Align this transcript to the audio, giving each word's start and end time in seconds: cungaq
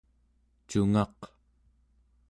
cungaq 0.69 1.19